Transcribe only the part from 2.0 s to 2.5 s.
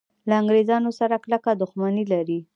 لري.